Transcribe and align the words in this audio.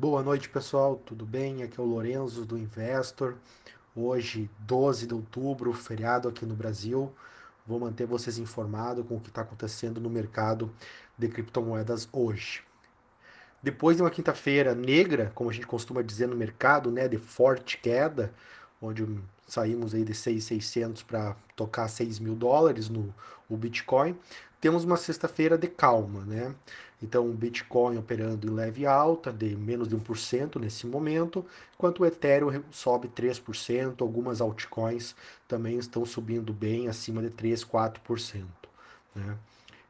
Boa 0.00 0.22
noite, 0.22 0.48
pessoal. 0.48 0.94
Tudo 0.94 1.26
bem? 1.26 1.64
Aqui 1.64 1.80
é 1.80 1.82
o 1.82 1.86
Lorenzo 1.86 2.46
do 2.46 2.56
Investor. 2.56 3.34
Hoje, 3.96 4.48
12 4.60 5.08
de 5.08 5.12
outubro, 5.12 5.72
feriado 5.72 6.28
aqui 6.28 6.46
no 6.46 6.54
Brasil. 6.54 7.12
Vou 7.66 7.80
manter 7.80 8.06
vocês 8.06 8.38
informados 8.38 9.04
com 9.04 9.16
o 9.16 9.20
que 9.20 9.28
está 9.28 9.42
acontecendo 9.42 10.00
no 10.00 10.08
mercado 10.08 10.72
de 11.18 11.26
criptomoedas 11.26 12.08
hoje. 12.12 12.62
Depois 13.60 13.96
de 13.96 14.02
uma 14.04 14.10
quinta-feira 14.10 14.72
negra, 14.72 15.32
como 15.34 15.50
a 15.50 15.52
gente 15.52 15.66
costuma 15.66 16.00
dizer 16.00 16.28
no 16.28 16.36
mercado, 16.36 16.92
né, 16.92 17.08
de 17.08 17.18
forte 17.18 17.76
queda, 17.78 18.32
onde 18.80 19.04
saímos 19.48 19.94
aí 19.94 20.04
de 20.04 20.12
6.600 20.12 21.04
para 21.04 21.34
tocar 21.56 21.88
6 21.88 22.20
mil 22.20 22.34
dólares 22.34 22.88
no 22.88 23.12
o 23.50 23.56
Bitcoin, 23.56 24.14
temos 24.60 24.84
uma 24.84 24.98
sexta-feira 24.98 25.56
de 25.56 25.68
calma, 25.68 26.22
né? 26.26 26.54
Então, 27.02 27.26
o 27.30 27.32
Bitcoin 27.32 27.96
operando 27.96 28.46
em 28.46 28.50
leve 28.50 28.84
alta, 28.84 29.32
de 29.32 29.56
menos 29.56 29.88
de 29.88 29.96
1% 29.96 30.60
nesse 30.60 30.86
momento, 30.86 31.46
enquanto 31.74 32.00
o 32.00 32.06
Ethereum 32.06 32.62
sobe 32.70 33.08
3%, 33.08 34.02
algumas 34.02 34.42
altcoins 34.42 35.14
também 35.46 35.78
estão 35.78 36.04
subindo 36.04 36.52
bem, 36.52 36.88
acima 36.88 37.22
de 37.22 37.30
3, 37.30 37.64
4%. 37.64 38.44
Né? 39.14 39.38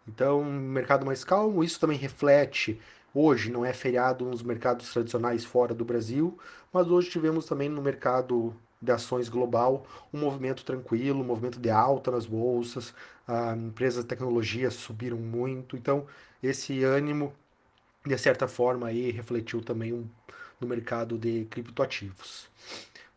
Então, 0.07 0.45
mercado 0.45 1.05
mais 1.05 1.25
calmo, 1.25 1.65
isso 1.65 1.81
também 1.81 1.99
reflete 1.99 2.79
Hoje 3.15 3.51
não 3.51 3.65
é 3.65 3.73
feriado 3.73 4.25
nos 4.25 4.43
mercados 4.43 4.93
tradicionais 4.93 5.45
fora 5.45 5.75
do 5.75 5.85
Brasil, 5.85 6.39
mas 6.73 6.89
hoje 6.89 7.11
tivemos 7.11 7.47
também 7.47 7.69
no 7.69 7.83
mercado 7.83 8.55
de 8.81 8.93
ações 8.93 9.29
global 9.29 9.87
um 10.13 10.21
movimento 10.21 10.65
tranquilo, 10.65 11.21
um 11.21 11.25
movimento 11.25 11.59
de 11.59 11.71
alta 11.71 12.11
nas 12.11 12.27
bolsas, 12.27 12.95
a 13.27 13.55
empresas 13.57 14.05
de 14.05 14.09
tecnologia 14.09 14.71
subiram 14.71 15.19
muito, 15.19 15.77
então 15.77 16.07
esse 16.43 16.85
ânimo 16.85 17.33
de 18.07 18.17
certa 18.17 18.49
forma 18.49 18.87
aí 18.89 19.11
refletiu 19.11 19.61
também 19.61 19.93
um, 19.93 20.09
no 20.61 20.67
mercado 20.67 21.19
de 21.19 21.45
criptoativos. 21.47 22.49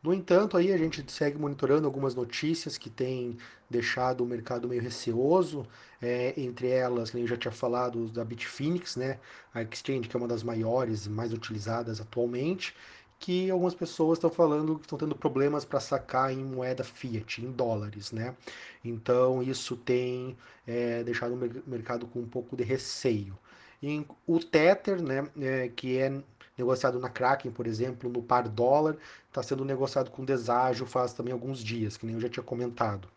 No 0.04 0.14
entanto, 0.14 0.58
aí 0.58 0.74
a 0.74 0.78
gente 0.78 1.10
segue 1.12 1.38
monitorando 1.38 1.86
algumas 1.86 2.16
notícias 2.16 2.76
que 2.76 2.90
têm 2.90 3.38
deixado 3.70 4.24
o 4.24 4.28
mercado 4.28 4.68
meio 4.68 4.82
receoso, 4.82 5.66
é, 6.02 6.34
entre 6.36 6.70
elas, 6.70 7.12
como 7.12 7.24
eu 7.24 7.28
já 7.28 7.38
tinha 7.38 7.52
falado, 7.52 8.08
da 8.10 8.26
Bitfinex, 8.26 8.96
né, 8.96 9.20
a 9.54 9.62
exchange 9.62 10.10
que 10.10 10.16
é 10.16 10.20
uma 10.20 10.28
das 10.28 10.42
maiores 10.42 11.06
e 11.06 11.10
mais 11.10 11.32
utilizadas 11.32 12.02
atualmente, 12.02 12.76
que 13.22 13.52
algumas 13.52 13.76
pessoas 13.76 14.18
estão 14.18 14.32
falando 14.32 14.76
que 14.78 14.86
estão 14.86 14.98
tendo 14.98 15.16
problemas 15.16 15.64
para 15.64 15.80
sacar 15.80 16.34
em 16.34 16.44
moeda 16.44 16.84
fiat, 16.84 17.40
em 17.40 17.52
dólares, 17.52 18.12
né? 18.12 18.36
Então 18.84 19.44
isso 19.44 19.78
tem 19.78 20.36
é, 20.68 21.04
deixado 21.04 21.36
o 21.36 21.70
mercado 21.70 22.08
com 22.08 22.20
um 22.20 22.28
pouco 22.28 22.58
de 22.58 22.64
receio. 22.64 23.38
E 23.82 24.06
o 24.28 24.40
Tether, 24.40 25.02
né, 25.02 25.30
é, 25.40 25.70
que 25.70 25.98
é 26.00 26.22
negociado 26.58 27.00
na 27.00 27.10
Kraken, 27.10 27.52
por 27.52 27.68
exemplo, 27.68 28.10
no 28.10 28.24
par 28.24 28.48
dólar, 28.50 28.98
está 29.28 29.44
sendo 29.44 29.64
negociado 29.64 30.10
com 30.12 30.26
deságio 30.26 30.86
faz 30.88 31.14
também 31.14 31.32
alguns 31.34 31.64
dias, 31.64 31.98
que 31.98 32.06
nem 32.06 32.16
eu 32.16 32.22
já 32.22 32.30
tinha 32.30 32.44
comentado. 32.44 33.08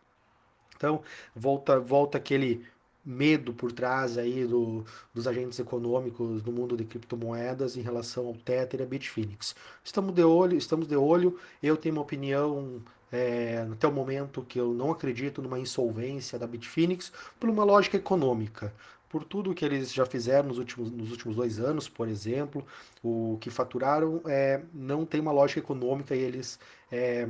Então, 0.76 1.02
volta, 1.34 1.80
volta 1.80 2.18
aquele 2.18 2.66
medo 3.04 3.52
por 3.52 3.72
trás 3.72 4.16
aí 4.16 4.46
do, 4.46 4.84
dos 5.12 5.26
agentes 5.26 5.58
econômicos 5.58 6.42
no 6.42 6.52
mundo 6.52 6.76
de 6.76 6.84
criptomoedas 6.84 7.76
em 7.76 7.82
relação 7.82 8.26
ao 8.26 8.34
Tether 8.34 8.80
e 8.80 8.82
a 8.82 8.86
Bitfinex. 8.86 9.54
Estamos 9.82 10.14
de 10.14 10.22
olho, 10.22 10.56
estamos 10.56 10.86
de 10.86 10.96
olho. 10.96 11.38
Eu 11.62 11.76
tenho 11.76 11.94
uma 11.94 12.02
opinião 12.02 12.82
é, 13.12 13.66
até 13.72 13.86
o 13.86 13.92
momento 13.92 14.42
que 14.42 14.58
eu 14.58 14.72
não 14.72 14.90
acredito 14.90 15.42
numa 15.42 15.58
insolvência 15.58 16.38
da 16.38 16.46
Bitfinex 16.46 17.12
por 17.38 17.50
uma 17.50 17.64
lógica 17.64 17.96
econômica 17.96 18.72
por 19.14 19.22
tudo 19.22 19.54
que 19.54 19.64
eles 19.64 19.94
já 19.94 20.04
fizeram 20.04 20.48
nos 20.48 20.58
últimos, 20.58 20.90
nos 20.90 21.12
últimos 21.12 21.36
dois 21.36 21.60
anos, 21.60 21.88
por 21.88 22.08
exemplo, 22.08 22.66
o 23.00 23.38
que 23.40 23.48
faturaram 23.48 24.20
é, 24.26 24.60
não 24.74 25.06
tem 25.06 25.20
uma 25.20 25.30
lógica 25.30 25.60
econômica 25.60 26.16
e 26.16 26.18
eles 26.18 26.58
é, 26.90 27.28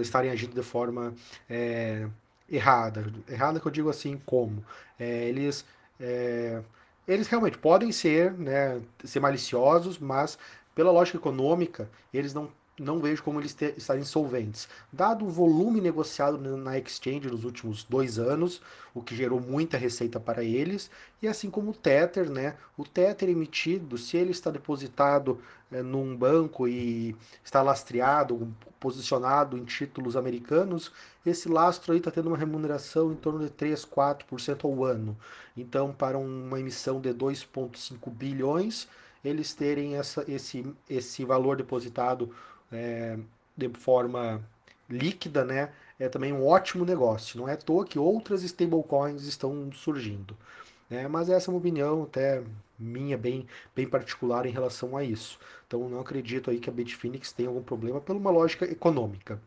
estarem 0.00 0.32
agindo 0.32 0.52
de 0.52 0.64
forma 0.64 1.14
é, 1.48 2.08
errada. 2.50 3.04
Errada 3.28 3.60
que 3.60 3.66
eu 3.66 3.72
digo 3.72 3.90
assim, 3.90 4.20
como? 4.24 4.64
É, 4.98 5.28
eles, 5.28 5.64
é, 6.00 6.62
eles 7.06 7.28
realmente 7.28 7.58
podem 7.58 7.92
ser, 7.92 8.32
né, 8.32 8.80
ser 9.04 9.20
maliciosos, 9.20 9.98
mas 9.98 10.38
pela 10.74 10.90
lógica 10.90 11.18
econômica, 11.18 11.88
eles 12.12 12.34
não 12.34 12.50
não 12.78 12.98
vejo 12.98 13.22
como 13.22 13.40
eles 13.40 13.56
estarem 13.76 14.02
insolventes. 14.02 14.68
Dado 14.92 15.24
o 15.24 15.30
volume 15.30 15.80
negociado 15.80 16.38
na 16.56 16.78
exchange 16.78 17.28
nos 17.28 17.44
últimos 17.44 17.84
dois 17.84 18.18
anos, 18.18 18.60
o 18.94 19.02
que 19.02 19.16
gerou 19.16 19.40
muita 19.40 19.78
receita 19.78 20.20
para 20.20 20.44
eles, 20.44 20.90
e 21.22 21.28
assim 21.28 21.50
como 21.50 21.70
o 21.70 21.74
Tether, 21.74 22.30
né? 22.30 22.56
O 22.76 22.84
Tether 22.84 23.28
emitido, 23.28 23.96
se 23.96 24.16
ele 24.16 24.30
está 24.30 24.50
depositado 24.50 25.40
é, 25.70 25.82
num 25.82 26.14
banco 26.16 26.68
e 26.68 27.16
está 27.42 27.62
lastreado, 27.62 28.54
posicionado 28.78 29.56
em 29.56 29.64
títulos 29.64 30.16
americanos, 30.16 30.92
esse 31.24 31.48
lastro 31.48 31.92
aí 31.92 31.98
está 31.98 32.10
tendo 32.10 32.28
uma 32.28 32.38
remuneração 32.38 33.10
em 33.10 33.16
torno 33.16 33.40
de 33.40 33.50
3, 33.50 33.84
4% 33.84 34.64
ao 34.64 34.84
ano. 34.84 35.16
Então, 35.56 35.92
para 35.92 36.18
uma 36.18 36.60
emissão 36.60 37.00
de 37.00 37.12
2,5 37.12 38.10
bilhões, 38.10 38.86
eles 39.24 39.54
terem 39.54 39.96
essa, 39.96 40.24
esse, 40.30 40.64
esse 40.88 41.24
valor 41.24 41.56
depositado 41.56 42.30
é, 42.72 43.18
de 43.56 43.68
forma 43.70 44.42
líquida, 44.88 45.44
né, 45.44 45.70
é 45.98 46.08
também 46.08 46.32
um 46.32 46.46
ótimo 46.46 46.84
negócio. 46.84 47.38
Não 47.38 47.48
é 47.48 47.52
à 47.52 47.56
toa 47.56 47.84
que 47.84 47.98
outras 47.98 48.42
stablecoins 48.42 49.24
estão 49.24 49.72
surgindo. 49.72 50.36
Né? 50.88 51.08
Mas 51.08 51.28
essa 51.28 51.50
é 51.50 51.52
uma 51.52 51.58
opinião 51.58 52.04
até 52.04 52.42
minha 52.78 53.16
bem, 53.16 53.46
bem 53.74 53.88
particular 53.88 54.46
em 54.46 54.50
relação 54.50 54.96
a 54.96 55.02
isso. 55.02 55.38
Então 55.66 55.88
não 55.88 56.00
acredito 56.00 56.50
aí 56.50 56.58
que 56.58 56.70
a 56.70 56.72
Bitfinex 56.72 57.32
tenha 57.32 57.48
algum 57.48 57.62
problema 57.62 58.00
pela 58.00 58.18
uma 58.18 58.30
lógica 58.30 58.64
econômica. 58.64 59.40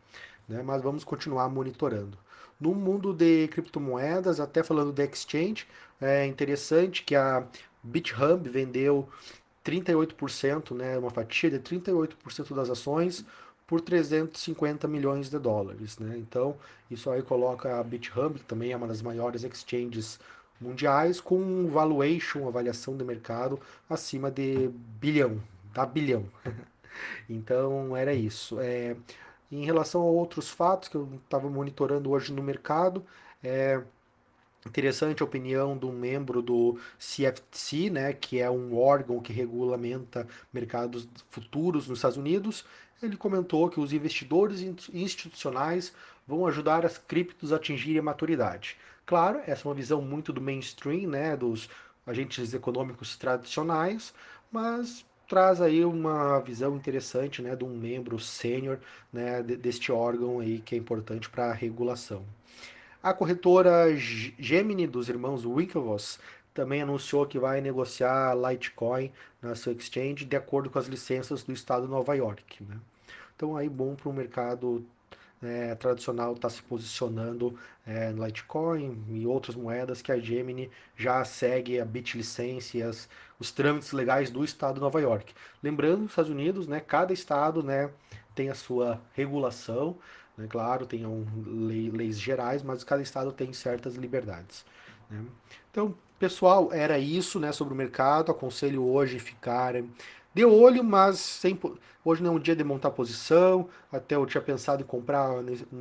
Né? 0.48 0.62
Mas 0.62 0.82
vamos 0.82 1.04
continuar 1.04 1.48
monitorando. 1.48 2.18
No 2.60 2.74
mundo 2.74 3.14
de 3.14 3.48
criptomoedas, 3.48 4.38
até 4.38 4.62
falando 4.62 4.92
de 4.92 5.02
exchange, 5.04 5.66
é 6.00 6.26
interessante 6.26 7.02
que 7.02 7.14
a 7.14 7.46
BitHub 7.82 8.48
vendeu 8.50 9.08
38%, 9.64 10.74
né, 10.74 10.98
uma 10.98 11.10
fatia 11.10 11.50
de 11.50 11.58
38% 11.58 12.54
das 12.54 12.70
ações 12.70 13.24
por 13.66 13.80
350 13.80 14.88
milhões 14.88 15.30
de 15.30 15.38
dólares. 15.38 15.98
Né? 15.98 16.16
Então, 16.18 16.56
isso 16.90 17.10
aí 17.10 17.22
coloca 17.22 17.78
a 17.78 17.82
BitHub, 17.82 18.38
que 18.38 18.44
também 18.44 18.72
é 18.72 18.76
uma 18.76 18.88
das 18.88 19.00
maiores 19.00 19.44
exchanges 19.44 20.18
mundiais, 20.60 21.20
com 21.20 21.36
um 21.38 21.68
valuation, 21.68 22.48
avaliação 22.48 22.96
de 22.96 23.04
mercado, 23.04 23.60
acima 23.88 24.30
de 24.30 24.68
bilhão, 25.00 25.40
da 25.72 25.86
bilhão. 25.86 26.26
então, 27.28 27.96
era 27.96 28.12
isso. 28.12 28.58
É, 28.60 28.96
em 29.50 29.64
relação 29.64 30.02
a 30.02 30.04
outros 30.04 30.48
fatos 30.48 30.88
que 30.88 30.96
eu 30.96 31.08
estava 31.24 31.48
monitorando 31.48 32.10
hoje 32.10 32.32
no 32.32 32.42
mercado, 32.42 33.04
é, 33.42 33.80
Interessante 34.66 35.22
a 35.22 35.24
opinião 35.24 35.76
de 35.76 35.86
um 35.86 35.92
membro 35.92 36.42
do 36.42 36.78
CFTC, 36.98 37.88
né, 37.88 38.12
que 38.12 38.38
é 38.38 38.50
um 38.50 38.76
órgão 38.76 39.18
que 39.20 39.32
regulamenta 39.32 40.28
mercados 40.52 41.08
futuros 41.30 41.88
nos 41.88 41.98
Estados 41.98 42.18
Unidos. 42.18 42.64
Ele 43.02 43.16
comentou 43.16 43.70
que 43.70 43.80
os 43.80 43.92
investidores 43.92 44.60
institucionais 44.92 45.94
vão 46.28 46.46
ajudar 46.46 46.84
as 46.84 46.98
criptos 46.98 47.52
a 47.52 47.56
atingirem 47.56 48.00
a 48.00 48.02
maturidade. 48.02 48.76
Claro, 49.06 49.40
essa 49.46 49.66
é 49.66 49.68
uma 49.68 49.74
visão 49.74 50.02
muito 50.02 50.32
do 50.32 50.42
mainstream, 50.42 51.08
né, 51.08 51.34
dos 51.36 51.68
agentes 52.06 52.52
econômicos 52.52 53.16
tradicionais, 53.16 54.12
mas 54.52 55.04
traz 55.26 55.60
aí 55.60 55.84
uma 55.84 56.38
visão 56.40 56.76
interessante, 56.76 57.40
né, 57.40 57.56
de 57.56 57.64
um 57.64 57.74
membro 57.76 58.18
sênior, 58.18 58.78
né, 59.12 59.42
deste 59.42 59.90
órgão 59.90 60.40
aí 60.40 60.58
que 60.60 60.74
é 60.74 60.78
importante 60.78 61.30
para 61.30 61.46
a 61.46 61.54
regulação. 61.54 62.24
A 63.02 63.14
corretora 63.14 63.96
Gemini 63.96 64.86
dos 64.86 65.08
irmãos 65.08 65.46
Winklevoss 65.46 66.18
também 66.52 66.82
anunciou 66.82 67.24
que 67.24 67.38
vai 67.38 67.58
negociar 67.62 68.34
Litecoin 68.34 69.10
na 69.40 69.54
sua 69.54 69.72
exchange 69.72 70.26
de 70.26 70.36
acordo 70.36 70.68
com 70.68 70.78
as 70.78 70.86
licenças 70.86 71.42
do 71.42 71.50
estado 71.50 71.86
de 71.86 71.90
Nova 71.90 72.14
York. 72.14 72.62
Né? 72.62 72.76
Então 73.34 73.56
aí 73.56 73.70
bom 73.70 73.94
para 73.94 74.10
o 74.10 74.12
mercado 74.12 74.84
é, 75.42 75.74
tradicional 75.76 76.34
estar 76.34 76.48
tá 76.48 76.54
se 76.54 76.62
posicionando 76.62 77.58
é, 77.86 78.10
no 78.10 78.22
Litecoin 78.22 79.02
e 79.08 79.26
outras 79.26 79.56
moedas 79.56 80.02
que 80.02 80.12
a 80.12 80.18
Gemini 80.18 80.70
já 80.94 81.24
segue 81.24 81.80
a 81.80 81.86
BitLicense 81.86 82.76
e 82.76 82.82
as, 82.82 83.08
os 83.38 83.50
trâmites 83.50 83.92
legais 83.92 84.30
do 84.30 84.44
estado 84.44 84.74
de 84.74 84.80
Nova 84.80 85.00
York. 85.00 85.32
Lembrando, 85.62 86.02
nos 86.02 86.10
Estados 86.10 86.30
Unidos, 86.30 86.66
né, 86.66 86.80
cada 86.80 87.14
estado 87.14 87.62
né, 87.62 87.90
tem 88.34 88.50
a 88.50 88.54
sua 88.54 89.00
regulação, 89.14 89.96
né? 90.36 90.46
Claro, 90.48 90.86
tem 90.86 91.06
um, 91.06 91.26
lei, 91.66 91.90
leis 91.90 92.18
gerais, 92.18 92.62
mas 92.62 92.84
cada 92.84 93.02
estado 93.02 93.32
tem 93.32 93.52
certas 93.52 93.94
liberdades. 93.96 94.64
Né? 95.10 95.24
Então, 95.70 95.94
pessoal, 96.18 96.72
era 96.72 96.98
isso 96.98 97.38
né, 97.38 97.52
sobre 97.52 97.74
o 97.74 97.76
mercado. 97.76 98.32
Aconselho 98.32 98.84
hoje 98.84 99.18
ficar 99.18 99.74
de 100.32 100.44
olho, 100.44 100.84
mas 100.84 101.18
sem, 101.18 101.58
hoje 102.04 102.22
não 102.22 102.32
é 102.32 102.36
um 102.36 102.38
dia 102.38 102.54
de 102.54 102.64
montar 102.64 102.90
posição. 102.90 103.68
Até 103.92 104.14
eu 104.14 104.24
tinha 104.26 104.40
pensado 104.40 104.82
em 104.82 104.86
comprar 104.86 105.28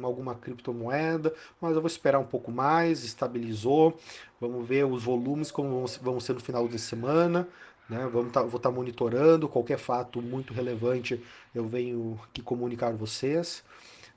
alguma 0.02 0.36
criptomoeda, 0.36 1.34
mas 1.62 1.76
eu 1.76 1.82
vou 1.82 1.88
esperar 1.88 2.20
um 2.20 2.26
pouco 2.26 2.52
mais. 2.52 3.04
Estabilizou. 3.04 3.98
Vamos 4.42 4.68
ver 4.68 4.86
os 4.86 5.04
volumes 5.04 5.52
como 5.52 5.86
vão 6.02 6.20
ser 6.20 6.34
no 6.34 6.40
final 6.40 6.68
de 6.68 6.80
semana. 6.80 7.48
né? 7.90 8.10
Vamos 8.12 8.32
tá, 8.32 8.42
vou 8.42 8.58
estar 8.58 8.70
tá 8.70 8.72
monitorando 8.72 9.48
qualquer 9.48 9.78
fato 9.78 10.22
muito 10.22 10.54
relevante, 10.54 11.24
eu 11.54 11.68
venho 11.68 12.20
aqui 12.24 12.42
comunicar 12.42 12.94
vocês. 12.94 13.64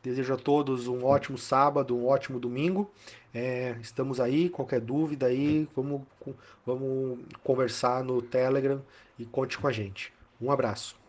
Desejo 0.02 0.34
a 0.34 0.37
todos 0.37 0.88
um 0.88 1.04
ótimo 1.04 1.38
sábado, 1.38 1.96
um 1.96 2.06
ótimo 2.06 2.40
domingo. 2.40 2.90
É, 3.32 3.76
estamos 3.81 4.20
aí, 4.20 4.49
qualquer 4.49 4.81
dúvida 4.81 5.26
aí, 5.26 5.69
vamos, 5.76 6.02
vamos 6.66 7.20
conversar 7.44 8.02
no 8.02 8.20
Telegram 8.20 8.82
e 9.19 9.25
conte 9.25 9.58
com 9.58 9.69
a 9.69 9.72
gente. 9.72 10.12
Um 10.40 10.50
abraço. 10.50 11.01